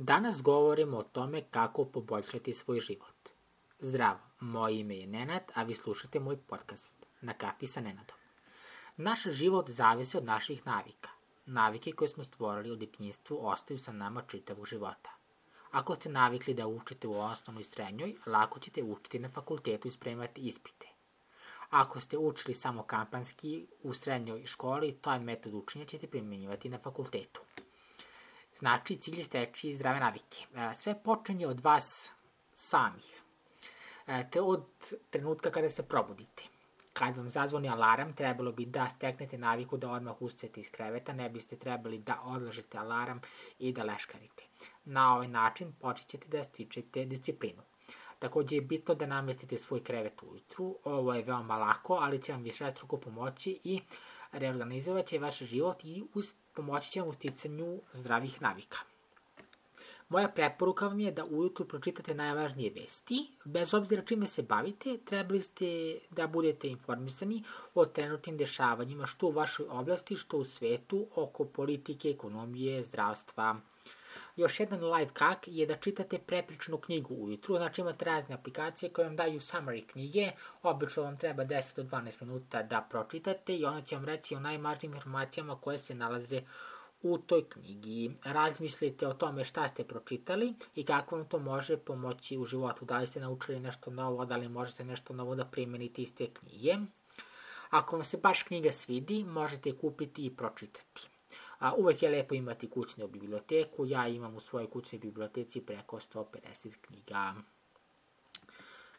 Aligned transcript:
Danas 0.00 0.42
govorimo 0.42 0.98
o 0.98 1.02
tome 1.02 1.42
kako 1.50 1.84
poboljšati 1.84 2.52
svoj 2.52 2.80
život. 2.80 3.28
Zdravo, 3.78 4.18
moje 4.40 4.80
ime 4.80 4.96
je 4.96 5.06
Nenad, 5.06 5.42
a 5.54 5.62
vi 5.62 5.74
slušate 5.74 6.20
moj 6.20 6.36
podcast 6.36 7.06
Na 7.20 7.32
kapi 7.32 7.66
sa 7.66 7.80
Nenadom. 7.80 8.16
Naš 8.96 9.22
život 9.22 9.70
zavisi 9.70 10.16
od 10.16 10.24
naših 10.24 10.66
navika. 10.66 11.10
Navike 11.46 11.92
koje 11.92 12.08
smo 12.08 12.24
stvorili 12.24 12.70
u 12.70 12.76
detinjstvu 12.76 13.38
ostaju 13.46 13.78
sa 13.78 13.92
nama 13.92 14.22
čitavog 14.28 14.66
života. 14.66 15.10
Ako 15.70 15.94
ste 15.94 16.08
navikli 16.08 16.54
da 16.54 16.66
učite 16.66 17.08
u 17.08 17.20
osnovnoj 17.20 17.60
i 17.60 17.64
srednjoj, 17.64 18.14
lako 18.26 18.60
ćete 18.60 18.82
učiti 18.82 19.18
na 19.18 19.28
fakultetu 19.30 19.88
i 19.88 19.90
spremati 19.90 20.40
ispite. 20.40 20.88
Ako 21.70 22.00
ste 22.00 22.18
učili 22.18 22.54
samo 22.54 22.82
kampanski 22.82 23.66
u 23.82 23.92
srednjoj 23.92 24.46
školi, 24.46 24.92
taj 24.92 25.20
metod 25.20 25.54
učenja 25.54 25.84
ćete 25.84 26.06
primjenjivati 26.06 26.68
na 26.68 26.78
fakultetu. 26.78 27.40
Znači, 28.58 28.96
cilj 28.96 29.18
je 29.18 29.24
steći 29.24 29.72
zdrave 29.72 30.00
navike. 30.00 30.46
E, 30.54 30.74
sve 30.74 31.02
počinje 31.02 31.46
od 31.46 31.60
vas 31.60 32.12
samih. 32.54 33.22
E, 34.06 34.30
te 34.30 34.40
od 34.40 34.64
trenutka 35.10 35.50
kada 35.50 35.68
se 35.70 35.82
probudite. 35.82 36.42
Kad 36.92 37.16
vam 37.16 37.28
zazvoni 37.28 37.68
alarm, 37.68 38.12
trebalo 38.12 38.52
bi 38.52 38.66
da 38.66 38.88
steknete 38.88 39.38
naviku 39.38 39.76
da 39.76 39.90
odmah 39.90 40.22
ustajete 40.22 40.60
iz 40.60 40.70
kreveta, 40.70 41.12
ne 41.12 41.28
biste 41.30 41.56
trebali 41.56 41.98
da 41.98 42.20
odlažete 42.24 42.78
alarm 42.78 43.18
i 43.58 43.72
da 43.72 43.84
leškarite. 43.84 44.44
Na 44.84 45.14
ovaj 45.14 45.28
način 45.28 45.72
počet 45.80 46.06
ćete 46.06 46.28
da 46.28 46.44
stičete 46.44 47.04
disciplinu. 47.04 47.62
Takođe 48.18 48.56
je 48.56 48.60
bitno 48.60 48.94
da 48.94 49.06
namestite 49.06 49.58
svoj 49.58 49.84
krevet 49.84 50.22
ujutru, 50.22 50.76
ovo 50.84 51.14
je 51.14 51.22
veoma 51.22 51.56
lako, 51.56 51.94
ali 51.94 52.22
će 52.22 52.32
vam 52.32 52.42
više 52.42 52.70
struko 52.70 52.96
pomoći 52.96 53.60
i 53.64 53.80
reorganizovat 53.80 54.17
će 55.06 55.18
vaš 55.18 55.38
život 55.38 55.84
i 55.84 56.04
pomoći 56.54 56.90
će 56.90 57.00
vam 57.00 57.08
u 57.08 57.12
sticanju 57.12 57.80
zdravih 57.92 58.42
navika. 58.42 58.78
Moja 60.08 60.28
preporuka 60.28 60.86
vam 60.88 61.00
je 61.00 61.10
da 61.12 61.24
ujutru 61.24 61.64
pročitate 61.68 62.14
najvažnije 62.14 62.70
vesti. 62.70 63.26
Bez 63.44 63.74
obzira 63.74 64.02
čime 64.02 64.26
se 64.26 64.42
bavite, 64.42 64.98
trebali 65.04 65.40
ste 65.40 65.98
da 66.10 66.26
budete 66.26 66.68
informisani 66.68 67.42
o 67.74 67.84
trenutnim 67.84 68.36
dešavanjima 68.36 69.06
što 69.06 69.26
u 69.26 69.30
vašoj 69.30 69.66
oblasti, 69.68 70.16
što 70.16 70.38
u 70.38 70.44
svetu, 70.44 71.06
oko 71.14 71.44
politike, 71.44 72.10
ekonomije, 72.10 72.82
zdravstva, 72.82 73.56
Još 74.36 74.60
jedan 74.60 74.84
live 74.84 75.10
kak 75.12 75.38
je 75.46 75.66
da 75.66 75.76
čitate 75.76 76.18
prepričnu 76.18 76.78
knjigu 76.78 77.14
ujutru, 77.14 77.56
znači 77.56 77.80
imate 77.80 78.04
razne 78.04 78.34
aplikacije 78.34 78.90
koje 78.90 79.06
vam 79.06 79.16
daju 79.16 79.40
summary 79.40 79.86
knjige, 79.86 80.30
obično 80.62 81.02
vam 81.02 81.18
treba 81.18 81.44
10 81.44 81.76
do 81.76 81.82
12 81.82 82.22
minuta 82.22 82.62
da 82.62 82.86
pročitate 82.90 83.56
i 83.56 83.64
ono 83.64 83.82
će 83.82 83.96
vam 83.96 84.04
reći 84.04 84.34
o 84.34 84.40
najvažnijim 84.40 84.94
informacijama 84.94 85.60
koje 85.60 85.78
se 85.78 85.94
nalaze 85.94 86.42
u 87.02 87.18
toj 87.18 87.48
knjigi. 87.48 88.10
Razmislite 88.24 89.06
o 89.06 89.14
tome 89.14 89.44
šta 89.44 89.68
ste 89.68 89.84
pročitali 89.84 90.54
i 90.74 90.84
kako 90.84 91.16
vam 91.16 91.28
to 91.28 91.38
može 91.38 91.76
pomoći 91.76 92.38
u 92.38 92.44
životu. 92.44 92.84
Da 92.84 92.98
li 92.98 93.06
ste 93.06 93.20
naučili 93.20 93.60
nešto 93.60 93.90
novo, 93.90 94.24
da 94.24 94.36
li 94.36 94.48
možete 94.48 94.84
nešto 94.84 95.14
novo 95.14 95.34
da 95.34 95.44
primenite 95.44 96.02
iz 96.02 96.14
te 96.14 96.26
knjige. 96.32 96.76
Ako 97.70 97.96
vam 97.96 98.04
se 98.04 98.16
baš 98.16 98.42
knjiga 98.42 98.72
svidi, 98.72 99.24
možete 99.24 99.68
je 99.68 99.76
kupiti 99.76 100.26
i 100.26 100.36
pročitati. 100.36 101.08
A, 101.58 101.74
uvek 101.74 102.02
je 102.02 102.10
lepo 102.10 102.34
imati 102.34 102.70
kućnu 102.70 103.08
biblioteku, 103.08 103.86
ja 103.86 104.08
imam 104.08 104.36
u 104.36 104.40
svojoj 104.40 104.70
kućnoj 104.70 104.98
biblioteci 104.98 105.60
preko 105.60 106.00
150 106.00 106.76
knjiga. 106.80 107.34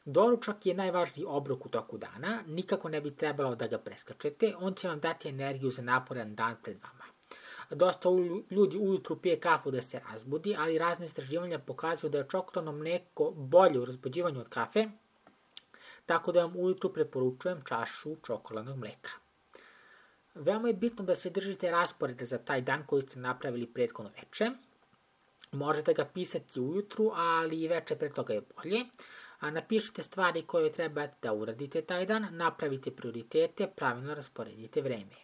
Doručak 0.05 0.66
je 0.66 0.73
najvažniji 0.73 1.25
obrok 1.27 1.66
u 1.66 1.69
toku 1.69 1.97
dana, 1.97 2.43
nikako 2.47 2.89
ne 2.89 3.01
bi 3.01 3.16
trebalo 3.16 3.55
da 3.55 3.67
ga 3.67 3.77
preskačete, 3.77 4.53
on 4.59 4.73
će 4.73 4.88
vam 4.88 4.99
dati 4.99 5.29
energiju 5.29 5.71
za 5.71 5.81
naporan 5.81 6.35
dan 6.35 6.55
pred 6.63 6.77
vama. 6.83 7.05
Dosta 7.69 8.09
ljudi 8.51 8.77
ujutru 8.77 9.16
pije 9.16 9.39
kafu 9.39 9.71
da 9.71 9.81
se 9.81 9.99
razbudi, 9.99 10.55
ali 10.59 10.77
razne 10.77 11.05
istraživanja 11.05 11.59
pokazuju 11.59 12.09
da 12.11 12.17
je 12.17 12.27
čokoladno 12.29 12.71
mleko 12.71 13.31
bolje 13.31 13.79
u 13.79 13.85
razbuđivanju 13.85 14.39
od 14.39 14.49
kafe, 14.49 14.88
tako 16.05 16.31
da 16.31 16.41
vam 16.41 16.55
ujutru 16.55 16.94
preporučujem 16.94 17.61
čašu 17.67 18.16
čokoladnog 18.25 18.78
mleka. 18.78 19.11
Veoma 20.39 20.67
je 20.67 20.73
bitno 20.73 21.05
da 21.05 21.16
se 21.16 21.29
držite 21.29 21.72
rasporeda 21.72 22.25
za 22.25 22.38
taj 22.38 22.61
dan 22.61 22.83
koji 22.88 23.01
ste 23.01 23.19
napravili 23.19 23.67
prethodno 23.67 24.11
veče. 24.16 24.51
Možete 25.51 25.94
ga 25.94 26.05
pisati 26.05 26.59
ujutru, 26.59 27.11
ali 27.16 27.61
i 27.61 27.67
veče 27.67 27.95
pre 27.95 28.09
toga 28.13 28.33
je 28.33 28.41
bolje. 28.55 28.85
A 29.39 29.51
napišite 29.51 30.03
stvari 30.03 30.41
koje 30.41 30.72
treba 30.72 31.07
da 31.22 31.33
uradite 31.33 31.81
taj 31.81 32.05
dan, 32.05 32.28
napravite 32.31 32.91
prioritete, 32.91 33.67
pravilno 33.67 34.16
rasporedite 34.16 34.81
vreme. 34.81 35.16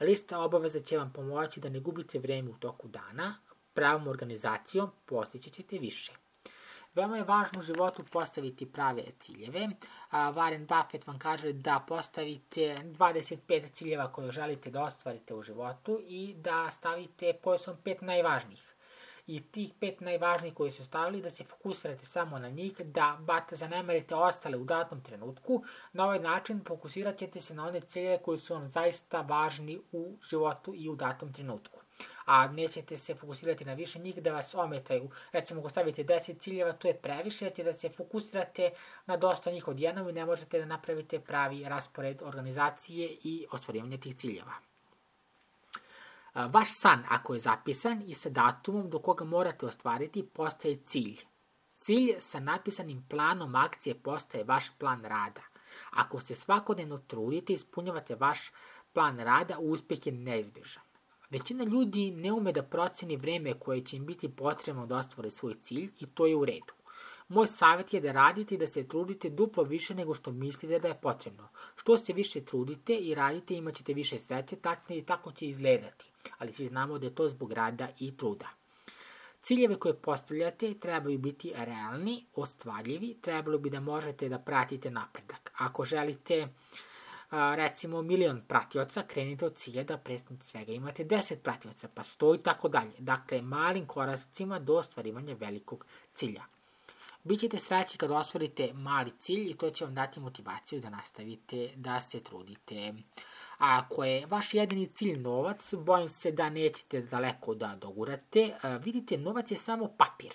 Lista 0.00 0.40
obaveza 0.40 0.80
će 0.80 0.98
vam 0.98 1.12
pomoći 1.12 1.60
da 1.60 1.68
ne 1.68 1.80
gubite 1.80 2.18
vreme 2.18 2.50
u 2.50 2.58
toku 2.58 2.88
dana, 2.88 3.34
pravom 3.74 4.08
organizacijom 4.08 4.90
postići 5.06 5.50
ćete 5.50 5.78
više. 5.78 6.12
Veoma 6.94 7.16
je 7.16 7.24
važno 7.24 7.60
u 7.60 7.62
životu 7.62 8.02
postaviti 8.12 8.66
prave 8.66 9.02
ciljeve. 9.18 9.68
Warren 10.12 10.66
Buffett 10.66 11.06
vam 11.06 11.18
kaže 11.18 11.52
da 11.52 11.76
postavite 11.88 12.74
25 12.84 13.70
ciljeva 13.72 14.12
koje 14.12 14.32
želite 14.32 14.70
da 14.70 14.82
ostvarite 14.82 15.34
u 15.34 15.42
životu 15.42 16.00
i 16.06 16.34
da 16.34 16.70
stavite 16.70 17.32
su 17.58 17.76
pet 17.84 18.02
najvažnijih. 18.02 18.74
I 19.26 19.40
tih 19.40 19.72
pet 19.80 20.00
najvažnijih 20.00 20.54
koji 20.54 20.70
su 20.70 20.84
stavili, 20.84 21.22
da 21.22 21.30
se 21.30 21.44
fokusirate 21.44 22.06
samo 22.06 22.38
na 22.38 22.48
njih, 22.48 22.80
da 22.80 23.16
bata 23.20 23.56
zanemarite 23.56 24.14
ostale 24.14 24.56
u 24.56 24.64
datom 24.64 25.02
trenutku. 25.02 25.62
Na 25.92 26.04
ovaj 26.04 26.18
način 26.18 26.64
fokusirat 26.66 27.18
ćete 27.18 27.40
se 27.40 27.54
na 27.54 27.66
one 27.66 27.80
ciljeve 27.80 28.18
koji 28.22 28.38
su 28.38 28.54
vam 28.54 28.68
zaista 28.68 29.20
važni 29.20 29.80
u 29.92 30.16
životu 30.30 30.74
i 30.74 30.88
u 30.88 30.96
datom 30.96 31.32
trenutku 31.32 31.79
a 32.32 32.48
nećete 32.48 32.96
se 32.96 33.14
fokusirati 33.14 33.64
na 33.64 33.74
više 33.74 33.98
njih 33.98 34.22
da 34.22 34.32
vas 34.32 34.54
ometaju. 34.54 35.10
Recimo, 35.32 35.60
ako 35.60 35.68
stavite 35.68 36.04
10 36.04 36.38
ciljeva, 36.38 36.72
to 36.72 36.88
je 36.88 36.94
previše, 36.94 37.44
jer 37.44 37.54
će 37.54 37.64
da 37.64 37.72
se 37.72 37.88
fokusirate 37.88 38.70
na 39.06 39.16
dosta 39.16 39.50
njih 39.50 39.68
odjednom 39.68 40.08
i 40.08 40.12
ne 40.12 40.24
možete 40.24 40.58
da 40.58 40.64
napravite 40.64 41.20
pravi 41.20 41.64
raspored 41.64 42.22
organizacije 42.22 43.08
i 43.24 43.46
ostvarivanje 43.50 43.98
tih 43.98 44.14
ciljeva. 44.14 44.52
Vaš 46.34 46.68
san, 46.72 47.04
ako 47.08 47.34
je 47.34 47.40
zapisan 47.40 48.02
i 48.06 48.14
sa 48.14 48.30
datumom 48.30 48.90
do 48.90 48.98
koga 48.98 49.24
morate 49.24 49.66
ostvariti, 49.66 50.26
postaje 50.26 50.76
cilj. 50.76 51.18
Cilj 51.72 52.14
sa 52.18 52.40
napisanim 52.40 53.06
planom 53.08 53.54
akcije 53.54 53.94
postaje 53.94 54.44
vaš 54.44 54.70
plan 54.78 55.04
rada. 55.04 55.42
Ako 55.90 56.20
se 56.20 56.34
svakodnevno 56.34 56.98
trudite 56.98 57.52
i 57.52 57.54
ispunjavate 57.54 58.14
vaš 58.14 58.52
plan 58.92 59.18
rada, 59.18 59.58
uspeh 59.58 60.06
je 60.06 60.12
neizbježan. 60.12 60.89
Većina 61.30 61.64
ljudi 61.64 62.10
ne 62.10 62.32
ume 62.32 62.52
da 62.52 62.62
proceni 62.62 63.16
vreme 63.16 63.54
koje 63.54 63.84
će 63.84 63.96
im 63.96 64.06
biti 64.06 64.28
potrebno 64.28 64.86
da 64.86 64.96
ostvore 64.96 65.30
svoj 65.30 65.54
cilj 65.54 65.90
i 65.98 66.06
to 66.06 66.26
je 66.26 66.36
u 66.36 66.44
redu. 66.44 66.72
Moj 67.28 67.46
savjet 67.46 67.92
je 67.94 68.00
da 68.00 68.12
radite 68.12 68.54
i 68.54 68.58
da 68.58 68.66
se 68.66 68.88
trudite 68.88 69.30
duplo 69.30 69.62
više 69.64 69.94
nego 69.94 70.14
što 70.14 70.32
mislite 70.32 70.78
da 70.78 70.88
je 70.88 71.00
potrebno. 71.00 71.48
Što 71.76 71.96
se 71.98 72.12
više 72.12 72.44
trudite 72.44 72.96
i 72.96 73.14
radite, 73.14 73.54
imat 73.54 73.74
ćete 73.74 73.94
više 73.94 74.18
sreće, 74.18 74.56
tačno 74.56 74.96
i 74.96 75.02
tako 75.02 75.32
će 75.32 75.46
izgledati. 75.46 76.10
Ali 76.38 76.52
svi 76.52 76.66
znamo 76.66 76.98
da 76.98 77.06
je 77.06 77.14
to 77.14 77.28
zbog 77.28 77.52
rada 77.52 77.88
i 77.98 78.16
truda. 78.16 78.48
Ciljeve 79.42 79.76
koje 79.76 79.94
postavljate 79.94 80.74
trebaju 80.74 81.18
biti 81.18 81.52
realni, 81.56 82.24
ostvarljivi, 82.34 83.16
trebalo 83.20 83.58
bi 83.58 83.70
da 83.70 83.80
možete 83.80 84.28
da 84.28 84.38
pratite 84.38 84.90
napredak. 84.90 85.52
Ako 85.58 85.84
želite 85.84 86.42
uh, 86.42 86.48
a, 87.30 87.54
recimo 87.54 88.02
milion 88.02 88.42
pratioca, 88.48 89.02
krenite 89.02 89.46
od 89.46 89.54
cilja 89.54 89.84
da 89.84 89.98
prestanete 89.98 90.46
svega 90.46 90.72
imate 90.72 91.04
10 91.04 91.36
pratioca, 91.36 91.88
pa 91.94 92.02
100 92.02 92.40
i 92.40 92.42
tako 92.42 92.68
dalje. 92.68 92.92
Dakle, 92.98 93.42
malim 93.42 93.86
koracima 93.86 94.58
do 94.58 94.74
ostvarivanja 94.74 95.34
velikog 95.40 95.86
cilja. 96.12 96.44
Bićete 97.24 97.58
sreći 97.58 97.98
kad 97.98 98.10
ostvarite 98.10 98.72
mali 98.72 99.12
cilj 99.18 99.50
i 99.50 99.54
to 99.54 99.70
će 99.70 99.84
vam 99.84 99.94
dati 99.94 100.20
motivaciju 100.20 100.80
da 100.80 100.90
nastavite 100.90 101.70
da 101.76 102.00
se 102.00 102.20
trudite. 102.20 102.94
A 103.58 103.78
ako 103.78 104.04
je 104.04 104.26
vaš 104.26 104.54
jedini 104.54 104.86
cilj 104.86 105.18
novac, 105.20 105.74
bojim 105.74 106.08
se 106.08 106.32
da 106.32 106.50
nećete 106.50 107.00
daleko 107.00 107.54
da 107.54 107.76
dogurate. 107.80 108.54
Vidite, 108.84 109.18
novac 109.18 109.50
je 109.50 109.56
samo 109.56 109.88
papir. 109.88 110.32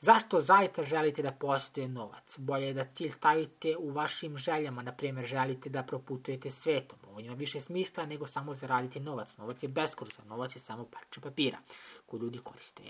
Zašto 0.00 0.40
zaista 0.40 0.82
želite 0.82 1.22
da 1.22 1.32
posjeduje 1.32 1.88
novac? 1.88 2.38
Bolje 2.38 2.66
je 2.66 2.74
da 2.74 2.84
cilj 2.84 3.10
stavite 3.10 3.76
u 3.76 3.90
vašim 3.90 4.36
željama, 4.36 4.82
na 4.82 4.92
primjer 4.92 5.26
želite 5.26 5.70
da 5.70 5.82
proputujete 5.82 6.50
svetom. 6.50 6.98
Ovo 7.10 7.20
ima 7.20 7.34
više 7.34 7.60
smisla 7.60 8.06
nego 8.06 8.26
samo 8.26 8.54
zaraditi 8.54 9.00
novac. 9.00 9.36
Novac 9.36 9.62
je 9.62 9.68
beskoristan, 9.68 10.26
novac 10.26 10.56
je 10.56 10.60
samo 10.60 10.84
parče 10.84 11.20
papira 11.20 11.58
koju 12.06 12.20
ljudi 12.20 12.38
koriste. 12.38 12.82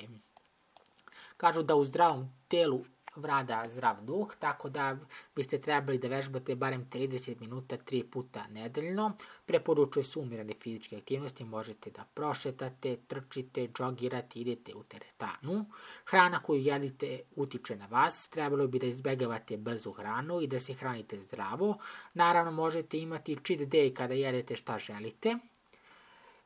Kažu 1.37 1.63
da 1.63 1.75
u 1.75 1.85
zdravom 1.85 2.33
telu 2.49 2.85
vlada 3.17 3.65
zdrav 3.69 4.01
duh, 4.03 4.35
tako 4.39 4.69
da 4.69 4.97
biste 5.37 5.61
trebali 5.61 5.99
da 5.99 6.09
vežbate 6.09 6.55
barem 6.55 6.87
30 6.91 7.41
minuta 7.41 7.77
3 7.77 8.03
puta 8.11 8.47
nedeljno. 8.51 9.13
Preporučuje 9.47 10.05
se 10.05 10.19
umirane 10.19 10.55
fizičke 10.63 10.97
aktivnosti, 10.97 11.45
možete 11.45 11.91
da 11.91 12.05
prošetate, 12.15 12.97
trčite, 12.97 13.69
džogirate, 13.69 14.41
idete 14.41 14.75
u 14.75 14.83
teretanu. 14.83 15.65
Hrana 16.07 16.43
koju 16.43 16.63
jedite 16.63 17.21
utiče 17.37 17.77
na 17.77 17.87
vas, 17.87 18.29
trebalo 18.29 18.67
bi 18.67 18.79
da 18.79 18.87
izbegavate 18.87 19.57
brzu 19.57 19.93
hranu 19.93 20.41
i 20.41 20.47
da 20.47 20.59
se 20.59 20.75
hranite 20.75 21.21
zdravo. 21.21 21.79
Naravno, 22.15 22.53
možete 22.53 22.99
imati 22.99 23.37
cheat 23.47 23.61
day 23.61 23.95
kada 23.95 24.15
jedete 24.15 24.57
šta 24.57 24.79
želite. 24.79 25.39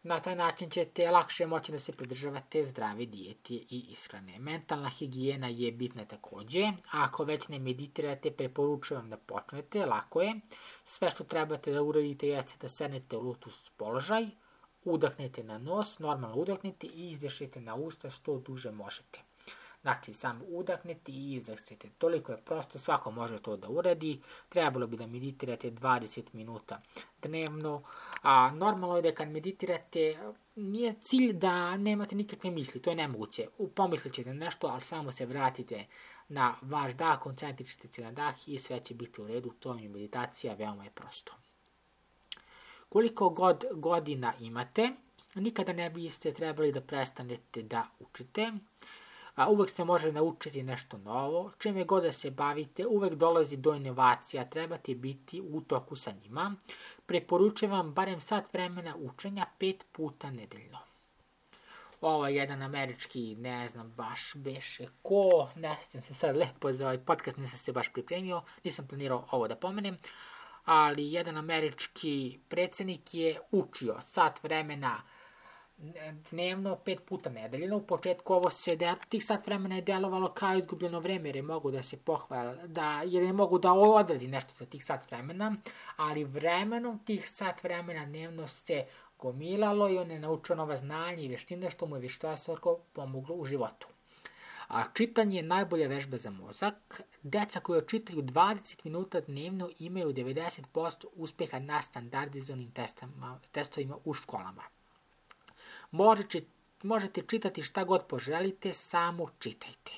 Na 0.02 0.20
taj 0.20 0.36
način 0.36 0.70
ćete 0.70 1.10
lakše 1.10 1.46
moći 1.46 1.72
da 1.72 1.78
se 1.78 1.92
pridržavate 1.92 2.64
zdrave 2.64 3.06
dijete 3.06 3.54
i 3.54 3.86
ishrane. 3.90 4.38
Mentalna 4.38 4.88
higijena 4.88 5.48
je 5.48 5.72
bitna 5.72 6.04
takođe. 6.04 6.72
Ako 6.90 7.24
već 7.24 7.48
ne 7.48 7.58
meditirate, 7.58 8.30
preporučujem 8.30 9.10
da 9.10 9.16
počnete, 9.16 9.86
lako 9.86 10.20
je. 10.20 10.34
Sve 10.84 11.10
što 11.10 11.24
trebate 11.24 11.72
da 11.72 11.82
uradite 11.82 12.28
jeste 12.28 12.54
da 12.60 12.68
sednete 12.68 13.16
u 13.16 13.22
lotus 13.22 13.70
položaj, 13.76 14.26
udahnete 14.84 15.44
na 15.44 15.58
nos, 15.58 15.98
normalno 15.98 16.36
udahnete 16.36 16.86
i 16.86 17.10
izdešite 17.10 17.60
na 17.60 17.74
usta 17.74 18.10
što 18.10 18.38
duže 18.38 18.70
možete. 18.70 19.27
Znači, 19.82 20.12
samo 20.12 20.44
udahnete 20.48 21.12
i 21.12 21.32
izdahnete. 21.34 21.88
Toliko 21.98 22.32
je 22.32 22.44
prosto, 22.44 22.78
svako 22.78 23.10
može 23.10 23.38
to 23.38 23.56
da 23.56 23.68
uradi. 23.68 24.20
Trebalo 24.48 24.86
bi 24.86 24.96
da 24.96 25.06
meditirate 25.06 25.70
20 25.70 26.22
minuta 26.32 26.82
dnevno. 27.22 27.82
A 28.22 28.50
normalno 28.50 28.96
je 28.96 29.02
da 29.02 29.14
kad 29.14 29.28
meditirate, 29.28 30.18
nije 30.56 30.94
cilj 31.00 31.32
da 31.32 31.76
nemate 31.76 32.16
nikakve 32.16 32.50
misli, 32.50 32.82
to 32.82 32.90
je 32.90 32.96
nemoguće. 32.96 33.46
Pomislit 33.74 34.14
ćete 34.14 34.34
nešto, 34.34 34.66
ali 34.66 34.82
samo 34.82 35.12
se 35.12 35.26
vratite 35.26 35.86
na 36.28 36.54
vaš 36.62 36.92
dah, 36.92 37.18
koncentričite 37.18 37.88
se 37.88 38.02
na 38.02 38.12
dah 38.12 38.48
i 38.48 38.58
sve 38.58 38.80
će 38.80 38.94
biti 38.94 39.20
u 39.20 39.26
redu. 39.26 39.50
To 39.50 39.74
je 39.74 39.88
meditacija, 39.88 40.54
veoma 40.54 40.84
je 40.84 40.90
prosto. 40.90 41.32
Koliko 42.88 43.28
god 43.30 43.64
godina 43.72 44.32
imate, 44.40 44.90
nikada 45.34 45.72
ne 45.72 45.90
biste 45.90 46.32
trebali 46.32 46.72
da 46.72 46.80
prestanete 46.80 47.62
da 47.62 47.86
učite 47.98 48.52
a 49.38 49.48
uvek 49.48 49.70
se 49.70 49.84
može 49.84 50.12
naučiti 50.12 50.62
nešto 50.62 50.98
novo, 50.98 51.52
čime 51.58 51.84
god 51.84 52.02
da 52.02 52.12
se 52.12 52.30
bavite, 52.30 52.86
uvek 52.86 53.14
dolazi 53.14 53.56
do 53.56 53.74
inovacija, 53.74 54.44
trebate 54.44 54.94
biti 54.94 55.40
u 55.40 55.60
toku 55.60 55.96
sa 55.96 56.12
njima. 56.22 56.54
Preporučujem 57.06 57.72
vam 57.72 57.94
barem 57.94 58.20
sat 58.20 58.52
vremena 58.52 58.96
učenja 58.96 59.46
pet 59.58 59.86
puta 59.92 60.30
nedeljno. 60.30 60.78
Ovo 62.00 62.26
je 62.26 62.34
jedan 62.34 62.62
američki, 62.62 63.36
ne 63.38 63.68
znam 63.68 63.92
baš 63.96 64.34
beše 64.34 64.86
ko, 65.02 65.48
ne 65.56 65.76
sjećam 65.82 66.02
se 66.02 66.14
sad 66.14 66.36
lepo 66.36 66.72
za 66.72 66.84
ovaj 66.84 66.98
podcast, 66.98 67.36
nisam 67.36 67.58
se 67.58 67.72
baš 67.72 67.92
pripremio, 67.92 68.42
nisam 68.64 68.86
planirao 68.86 69.28
ovo 69.30 69.48
da 69.48 69.56
pomenem, 69.56 69.96
ali 70.64 71.12
jedan 71.12 71.36
američki 71.36 72.38
predsednik 72.48 73.14
je 73.14 73.40
učio 73.50 73.96
sat 74.00 74.42
vremena 74.42 75.02
dnevno 76.30 76.76
pet 76.76 76.98
puta 77.06 77.30
nedeljno. 77.30 77.76
U 77.76 77.86
početku 77.86 78.34
ovo 78.34 78.50
se 78.50 78.76
de, 78.76 78.94
tih 79.08 79.24
sat 79.24 79.46
vremena 79.46 79.76
je 79.76 79.82
delovalo 79.82 80.32
kao 80.32 80.56
izgubljeno 80.56 81.00
vreme 81.00 81.28
jer 81.28 81.36
je 81.36 81.42
mogu 81.42 81.70
da 81.70 81.82
se 81.82 81.96
pohvala, 81.96 82.54
da, 82.66 83.02
jer 83.06 83.22
je 83.22 83.32
mogu 83.32 83.58
da 83.58 83.72
odradi 83.72 84.28
nešto 84.28 84.52
za 84.54 84.66
tih 84.66 84.84
sat 84.84 85.10
vremena, 85.10 85.54
ali 85.96 86.24
vremenom 86.24 86.98
tih 87.04 87.30
sat 87.30 87.62
vremena 87.62 88.06
dnevno 88.06 88.46
se 88.46 88.86
gomilalo 89.18 89.88
i 89.88 89.98
on 89.98 90.10
je 90.10 90.20
naučio 90.20 90.56
nova 90.56 90.76
znanja 90.76 91.22
i 91.22 91.28
veštine 91.28 91.70
što 91.70 91.86
mu 91.86 91.96
je 91.96 92.00
vištosorko 92.00 92.78
pomoglo 92.92 93.34
u 93.34 93.44
životu. 93.44 93.86
A 94.68 94.84
čitanje 94.94 95.36
je 95.36 95.42
najbolja 95.42 95.88
vežba 95.88 96.16
za 96.16 96.30
mozak. 96.30 97.02
Deca 97.22 97.60
koja 97.60 97.80
čitaju 97.80 98.22
20 98.22 98.84
minuta 98.84 99.20
dnevno 99.20 99.70
imaju 99.78 100.12
90% 100.12 101.06
uspeha 101.14 101.58
na 101.58 101.82
standardizovanim 101.82 102.72
testovima 103.52 103.96
u 104.04 104.14
školama. 104.14 104.62
Možete, 105.90 106.40
možete 106.82 107.22
čitati 107.22 107.62
šta 107.62 107.84
god 107.84 108.06
poželite, 108.06 108.72
samo 108.72 109.28
čitajte. 109.38 109.92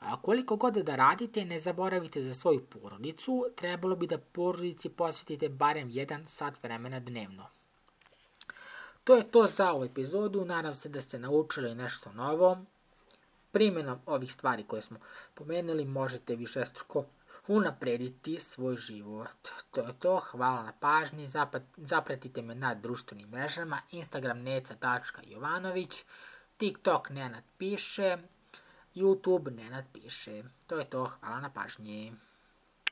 A 0.00 0.22
koliko 0.22 0.56
god 0.56 0.74
da 0.74 0.96
radite, 0.96 1.44
ne 1.44 1.58
zaboravite 1.58 2.22
za 2.22 2.34
svoju 2.34 2.66
porodicu, 2.66 3.44
trebalo 3.56 3.96
bi 3.96 4.06
da 4.06 4.18
porodici 4.18 4.88
posvetite 4.88 5.48
barem 5.48 5.88
jedan 5.90 6.26
sat 6.26 6.62
vremena 6.62 7.00
dnevno. 7.00 7.46
To 9.04 9.16
je 9.16 9.30
to 9.30 9.46
za 9.46 9.72
ovu 9.72 9.84
epizodu, 9.84 10.44
nadam 10.44 10.74
se 10.74 10.88
da 10.88 11.00
ste 11.00 11.18
naučili 11.18 11.74
nešto 11.74 12.12
novo. 12.12 12.58
Primjenom 13.52 13.98
ovih 14.06 14.32
stvari 14.32 14.64
koje 14.64 14.82
smo 14.82 14.98
pomenuli 15.34 15.84
možete 15.84 16.36
više 16.36 16.66
struko 16.66 17.04
unaprediti 17.48 18.38
svoj 18.40 18.76
život. 18.76 19.48
To 19.70 19.80
je 19.80 19.92
to, 19.98 20.20
hvala 20.30 20.62
na 20.62 20.72
pažnji, 20.80 21.28
zapratite 21.76 22.42
me 22.42 22.54
na 22.54 22.74
društvenim 22.74 23.28
mrežama, 23.28 23.80
Instagram 23.90 24.42
neca.jovanović, 24.42 26.04
TikTok 26.56 27.10
Nenad 27.10 27.44
piše, 27.58 28.18
YouTube 28.94 29.50
Nenad 29.50 29.84
piše. 29.92 30.42
To 30.66 30.78
je 30.78 30.84
to, 30.84 31.10
hvala 31.20 31.40
na 31.40 31.50
pažnji. 31.50 32.12